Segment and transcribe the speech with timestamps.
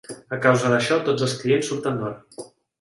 [0.37, 2.51] A causa d'això, tots els clients surten d'hora.